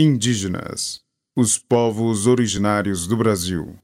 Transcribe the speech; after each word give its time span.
Indígenas, 0.00 1.00
os 1.34 1.58
povos 1.58 2.28
originários 2.28 3.08
do 3.08 3.16
Brasil. 3.16 3.76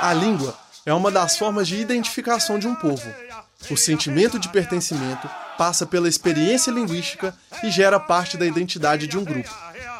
A 0.00 0.12
língua 0.12 0.56
é 0.86 0.94
uma 0.94 1.10
das 1.10 1.36
formas 1.36 1.66
de 1.66 1.74
identificação 1.74 2.56
de 2.56 2.68
um 2.68 2.76
povo. 2.76 3.12
O 3.68 3.76
sentimento 3.76 4.38
de 4.38 4.48
pertencimento 4.48 5.28
passa 5.58 5.84
pela 5.84 6.08
experiência 6.08 6.70
linguística 6.70 7.36
e 7.64 7.72
gera 7.72 7.98
parte 7.98 8.36
da 8.36 8.46
identidade 8.46 9.08
de 9.08 9.18
um 9.18 9.24
grupo. 9.24 9.50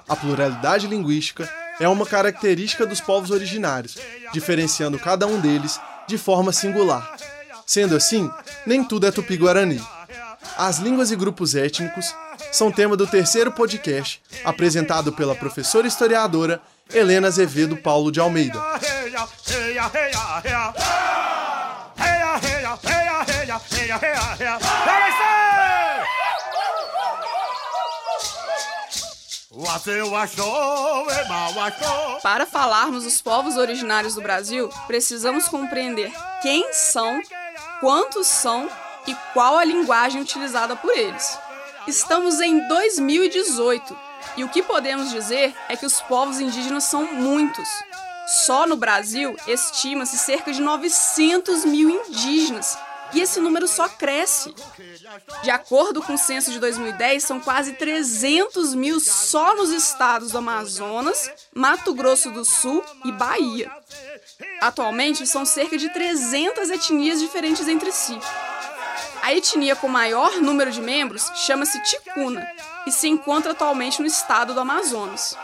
A 0.09 0.15
pluralidade 0.15 0.87
linguística 0.87 1.53
é 1.81 1.89
uma 1.89 2.07
característica 2.07 2.87
dos 2.87 3.01
povos 3.01 3.33
originários, 3.33 3.99
diferenciando 4.33 5.01
cada 5.01 5.27
um 5.27 5.41
deles 5.41 5.81
de 6.07 6.17
forma 6.17 6.53
singular. 6.53 7.17
Sendo 7.67 7.97
assim, 7.97 8.31
nem 8.67 8.85
tudo 8.85 9.07
é 9.07 9.11
tupi-guarani. 9.11 9.81
As 10.57 10.79
línguas 10.79 11.11
e 11.11 11.17
grupos 11.17 11.55
étnicos 11.55 12.15
são 12.53 12.71
tema 12.71 12.97
do 12.97 13.07
terceiro 13.07 13.51
podcast, 13.53 14.23
apresentado 14.45 15.13
pela 15.13 15.35
professora 15.35 15.87
historiadora 15.87 16.61
Helena 16.93 17.29
Azevedo 17.29 17.77
Paulo 17.77 18.13
de 18.13 18.21
Almeida. 18.21 18.61
Para 32.23 32.45
falarmos 32.45 33.05
dos 33.05 33.23
povos 33.23 33.57
originários 33.57 34.15
do 34.15 34.21
Brasil, 34.21 34.69
precisamos 34.87 35.49
compreender 35.49 36.13
quem 36.43 36.73
são, 36.73 37.21
quantos 37.85 38.27
são 38.29 38.67
e 39.07 39.15
qual 39.35 39.59
a 39.59 39.65
linguagem 39.65 40.19
utilizada 40.19 40.75
por 40.75 40.91
eles. 40.97 41.39
Estamos 41.87 42.41
em 42.41 42.67
2018 42.67 43.95
e 44.39 44.43
o 44.43 44.49
que 44.49 44.63
podemos 44.63 45.11
dizer 45.11 45.55
é 45.69 45.77
que 45.77 45.85
os 45.85 46.01
povos 46.01 46.41
indígenas 46.41 46.85
são 46.85 47.05
muitos. 47.13 47.69
Só 48.47 48.67
no 48.67 48.75
Brasil 48.75 49.37
estima-se 49.47 50.17
cerca 50.17 50.51
de 50.51 50.63
900 50.63 51.67
mil 51.67 51.91
indígenas 51.91 52.79
e 53.15 53.21
esse 53.21 53.41
número 53.41 53.69
só 53.69 53.89
cresce. 53.89 54.55
De 55.43 55.51
acordo 55.51 56.03
com 56.03 56.15
o 56.15 56.19
censo 56.19 56.51
de 56.51 56.59
2010, 56.59 57.23
são 57.23 57.41
quase 57.41 57.75
300 57.75 58.75
mil 58.75 58.99
só 58.99 59.55
nos 59.55 59.71
estados 59.71 60.33
do 60.33 60.39
Amazonas, 60.39 61.31
Mato 61.55 61.95
Grosso 61.95 62.31
do 62.31 62.45
Sul 62.45 62.85
e 63.05 63.13
Bahia. 63.13 63.71
Atualmente, 64.61 65.27
são 65.27 65.45
cerca 65.47 65.79
de 65.79 65.89
300 65.93 66.71
etnias 66.71 67.21
diferentes 67.21 67.69
entre 67.69 67.93
si. 67.93 68.19
A 69.23 69.33
etnia 69.33 69.75
com 69.75 69.89
maior 69.89 70.41
número 70.41 70.71
de 70.71 70.83
membros 70.83 71.31
chama-se 71.47 71.83
Ticuna 71.83 72.47
e 72.87 72.93
se 72.93 73.09
encontra 73.09 73.53
atualmente 73.53 74.01
no 74.01 74.07
estado 74.07 74.53
do 74.53 74.61
Amazonas. 74.61 75.39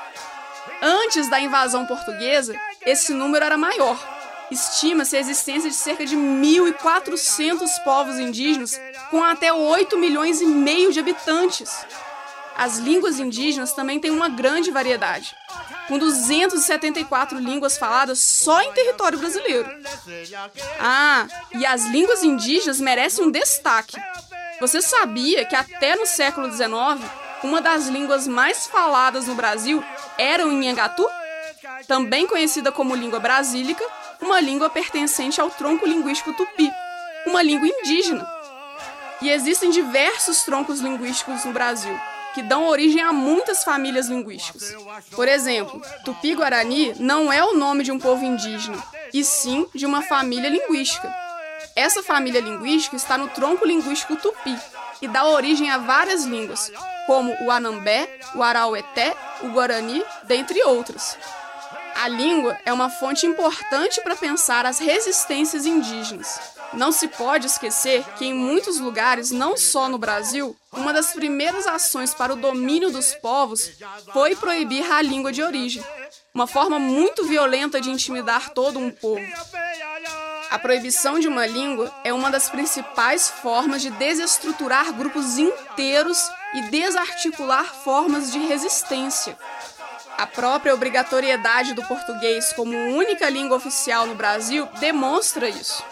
Antes 0.83 1.29
da 1.31 1.41
invasão 1.41 1.87
portuguesa, 1.87 2.55
esse 2.85 3.15
número 3.15 3.45
era 3.45 3.57
maior. 3.57 4.20
Estima-se 4.51 5.17
a 5.17 5.21
existência 5.21 5.71
de 5.71 5.77
cerca 5.77 6.05
de 6.05 6.17
1.400 6.17 7.69
povos 7.85 8.19
indígenas 8.19 8.81
com 9.11 9.23
até 9.23 9.53
8 9.53 9.97
milhões 9.97 10.41
e 10.41 10.47
meio 10.47 10.93
de 10.93 10.99
habitantes. 10.99 11.87
As 12.57 12.79
línguas 12.79 13.19
indígenas 13.19 13.73
também 13.73 14.01
têm 14.01 14.11
uma 14.11 14.29
grande 14.29 14.71
variedade, 14.71 15.35
com 15.89 15.99
274 15.99 17.39
línguas 17.39 17.79
faladas 17.79 18.19
só 18.19 18.61
em 18.61 18.73
território 18.73 19.19
brasileiro. 19.19 19.71
Ah, 20.79 21.27
e 21.55 21.65
as 21.65 21.85
línguas 21.87 22.23
indígenas 22.23 22.81
merecem 22.81 23.25
um 23.25 23.31
destaque. 23.31 23.97
Você 24.61 24.83
sabia 24.83 25.45
que 25.47 25.57
até 25.57 25.97
no 25.97 26.05
século 26.05 26.53
XIX, 26.53 26.69
uma 27.43 27.63
das 27.63 27.87
línguas 27.87 28.27
mais 28.27 28.67
faladas 28.67 29.27
no 29.27 29.35
Brasil 29.35 29.83
era 30.19 30.47
o 30.47 30.53
Inhangatu? 30.53 31.09
Também 31.89 32.27
conhecida 32.27 32.71
como 32.71 32.95
língua 32.95 33.19
brasílica, 33.19 33.85
uma 34.21 34.41
língua 34.41 34.71
pertencente 34.71 35.41
ao 35.41 35.51
tronco 35.51 35.87
linguístico 35.87 36.33
tupi, 36.33 36.71
uma 37.27 37.43
língua 37.43 37.67
indígena. 37.67 38.27
E 39.21 39.31
existem 39.31 39.71
diversos 39.71 40.43
troncos 40.45 40.81
linguísticos 40.81 41.45
no 41.45 41.53
Brasil, 41.53 41.99
que 42.35 42.43
dão 42.43 42.67
origem 42.67 43.03
a 43.03 43.13
muitas 43.13 43.63
famílias 43.65 44.09
linguísticas. 44.09 44.75
Por 45.13 45.29
exemplo, 45.29 45.83
Tupi-Guarani 46.05 46.95
não 46.99 47.33
é 47.33 47.45
o 47.45 47.57
nome 47.57 47.85
de 47.85 47.93
um 47.93 47.99
povo 47.99 48.25
indígena, 48.25 48.83
e 49.13 49.25
sim 49.25 49.67
de 49.75 49.85
uma 49.85 50.03
família 50.03 50.49
linguística. 50.49 51.13
Essa 51.77 52.03
família 52.03 52.41
linguística 52.41 52.97
está 52.97 53.17
no 53.19 53.29
tronco 53.29 53.67
linguístico 53.67 54.17
tupi 54.17 54.57
e 55.01 55.09
dá 55.09 55.25
origem 55.25 55.71
a 55.71 55.79
várias 55.79 56.25
línguas, 56.25 56.71
como 57.07 57.35
o 57.43 57.51
Anambé, 57.51 58.21
o 58.35 58.43
Araueté, 58.43 59.15
o 59.43 59.49
Guarani, 59.49 60.03
dentre 60.25 60.63
outras. 60.65 61.17
A 62.01 62.09
língua 62.09 62.59
é 62.65 62.73
uma 62.73 62.89
fonte 62.89 63.27
importante 63.27 64.01
para 64.01 64.17
pensar 64.17 64.65
as 64.65 64.79
resistências 64.79 65.67
indígenas. 65.67 66.41
Não 66.73 66.91
se 66.93 67.07
pode 67.09 67.47
esquecer 67.47 68.03
que, 68.17 68.25
em 68.25 68.33
muitos 68.33 68.81
lugares, 68.81 69.31
não 69.31 69.55
só 69.55 69.87
no 69.87 69.99
Brasil, 69.99 70.57
uma 70.73 70.95
das 70.95 71.13
primeiras 71.13 71.67
ações 71.67 72.15
para 72.15 72.33
o 72.33 72.37
domínio 72.37 72.91
dos 72.91 73.13
povos 73.17 73.73
foi 74.15 74.35
proibir 74.35 74.91
a 74.91 75.03
língua 75.03 75.31
de 75.31 75.43
origem, 75.43 75.85
uma 76.33 76.47
forma 76.47 76.79
muito 76.79 77.27
violenta 77.27 77.79
de 77.83 77.91
intimidar 77.91 78.49
todo 78.55 78.79
um 78.79 78.91
povo. 78.91 79.21
A 80.51 80.59
proibição 80.59 81.21
de 81.21 81.29
uma 81.29 81.47
língua 81.47 81.95
é 82.03 82.15
uma 82.15 82.31
das 82.31 82.49
principais 82.49 83.29
formas 83.29 83.83
de 83.83 83.91
desestruturar 83.91 84.91
grupos 84.95 85.37
inteiros 85.37 86.19
e 86.55 86.63
desarticular 86.63 87.75
formas 87.85 88.33
de 88.33 88.39
resistência. 88.39 89.37
A 90.21 90.27
própria 90.27 90.75
obrigatoriedade 90.75 91.73
do 91.73 91.83
português 91.83 92.53
como 92.53 92.77
única 92.77 93.31
língua 93.31 93.57
oficial 93.57 94.07
no 94.07 94.15
Brasil 94.15 94.69
demonstra 94.79 95.49
isso. 95.49 95.83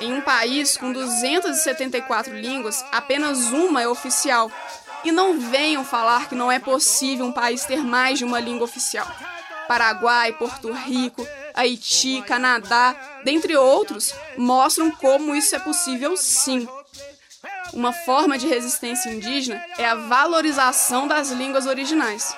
Em 0.00 0.10
um 0.10 0.22
país 0.22 0.78
com 0.78 0.90
274 0.90 2.34
línguas, 2.34 2.82
apenas 2.90 3.52
uma 3.52 3.82
é 3.82 3.86
oficial. 3.86 4.50
E 5.04 5.12
não 5.12 5.38
venham 5.38 5.84
falar 5.84 6.30
que 6.30 6.34
não 6.34 6.50
é 6.50 6.58
possível 6.58 7.26
um 7.26 7.32
país 7.32 7.66
ter 7.66 7.84
mais 7.84 8.18
de 8.18 8.24
uma 8.24 8.40
língua 8.40 8.64
oficial. 8.64 9.06
Paraguai, 9.68 10.32
Porto 10.32 10.72
Rico, 10.72 11.28
Haiti, 11.54 12.22
Canadá, 12.26 12.96
dentre 13.22 13.54
outros, 13.54 14.14
mostram 14.34 14.90
como 14.92 15.34
isso 15.34 15.54
é 15.54 15.58
possível 15.58 16.16
sim. 16.16 16.66
Uma 17.74 17.92
forma 17.92 18.38
de 18.38 18.48
resistência 18.48 19.10
indígena 19.10 19.62
é 19.76 19.84
a 19.84 19.94
valorização 19.94 21.06
das 21.06 21.30
línguas 21.30 21.66
originais. 21.66 22.34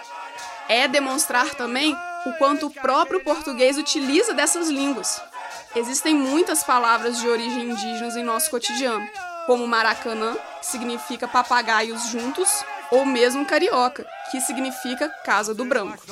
É 0.69 0.89
demonstrar 0.89 1.55
também 1.55 1.97
o 2.27 2.33
quanto 2.35 2.67
o 2.67 2.71
próprio 2.71 3.23
português 3.23 3.77
utiliza 3.77 4.33
dessas 4.33 4.69
línguas. 4.69 5.21
Existem 5.77 6.15
muitas 6.15 6.63
palavras 6.63 7.19
de 7.19 7.29
origem 7.29 7.71
indígenas 7.71 8.17
em 8.17 8.23
nosso 8.23 8.51
cotidiano, 8.51 9.07
como 9.47 9.67
maracanã, 9.67 10.37
que 10.61 10.67
significa 10.67 11.29
papagaios 11.29 12.07
juntos, 12.09 12.49
ou 12.91 13.05
mesmo 13.05 13.45
carioca, 13.45 14.07
que 14.31 14.41
significa 14.41 15.09
casa 15.25 15.55
do 15.55 15.65
branco. 15.65 16.03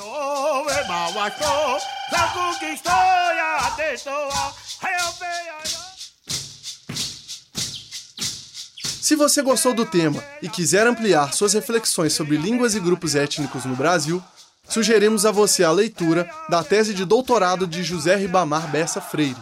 Se 9.01 9.15
você 9.15 9.41
gostou 9.41 9.73
do 9.73 9.85
tema 9.85 10.23
e 10.41 10.49
quiser 10.49 10.87
ampliar 10.87 11.33
suas 11.33 11.53
reflexões 11.53 12.13
sobre 12.13 12.37
línguas 12.37 12.75
e 12.75 12.79
grupos 12.79 13.15
étnicos 13.15 13.65
no 13.65 13.75
Brasil, 13.75 14.23
sugerimos 14.73 15.23
a 15.23 15.31
você 15.31 15.63
a 15.63 15.71
leitura 15.71 16.27
da 16.49 16.63
tese 16.63 16.95
de 16.95 17.05
doutorado 17.05 17.67
de 17.67 17.83
José 17.83 18.15
Ribamar 18.15 18.67
Bessa 18.71 18.99
Freire, 18.99 19.37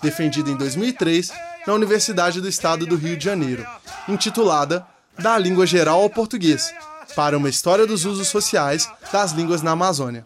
defendida 0.00 0.48
em 0.48 0.56
2003 0.56 1.32
na 1.66 1.74
Universidade 1.74 2.40
do 2.40 2.48
Estado 2.48 2.86
do 2.86 2.94
Rio 2.94 3.16
de 3.16 3.24
Janeiro, 3.24 3.66
intitulada 4.08 4.86
Da 5.18 5.36
Língua 5.36 5.66
Geral 5.66 6.02
ao 6.02 6.08
Português, 6.08 6.72
para 7.16 7.36
uma 7.36 7.48
história 7.48 7.84
dos 7.84 8.04
usos 8.04 8.28
sociais 8.28 8.88
das 9.12 9.32
línguas 9.32 9.60
na 9.60 9.72
Amazônia. 9.72 10.24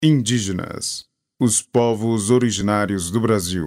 Indígenas, 0.00 1.06
os 1.40 1.60
povos 1.60 2.30
originários 2.30 3.10
do 3.10 3.20
Brasil. 3.20 3.66